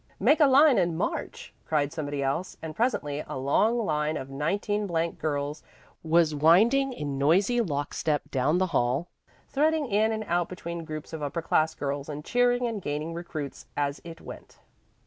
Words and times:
"Make 0.19 0.39
a 0.39 0.47
line 0.47 0.79
and 0.79 0.97
march," 0.97 1.53
cried 1.63 1.93
somebody 1.93 2.23
else, 2.23 2.57
and 2.59 2.75
presently 2.75 3.23
a 3.27 3.37
long 3.37 3.77
line 3.85 4.17
of 4.17 4.31
19 4.31 4.87
girls 4.87 5.61
was 6.01 6.33
winding 6.33 6.91
in 6.91 7.19
noisy 7.19 7.61
lock 7.61 7.93
step 7.93 8.23
down 8.31 8.57
the 8.57 8.65
hall, 8.73 9.09
threading 9.49 9.85
in 9.85 10.11
and 10.11 10.23
out 10.23 10.49
between 10.49 10.85
groups 10.85 11.13
of 11.13 11.21
upper 11.21 11.43
class 11.43 11.75
girls 11.75 12.09
and 12.09 12.25
cheering 12.25 12.65
and 12.65 12.81
gaining 12.81 13.13
recruits 13.13 13.67
as 13.77 14.01
it 14.03 14.21
went. 14.21 14.57